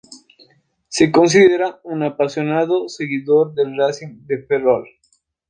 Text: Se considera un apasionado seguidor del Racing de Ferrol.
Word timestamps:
Se 0.87 1.11
considera 1.11 1.79
un 1.83 2.01
apasionado 2.01 2.89
seguidor 2.89 3.53
del 3.53 3.77
Racing 3.77 4.25
de 4.25 4.41
Ferrol. 4.47 4.89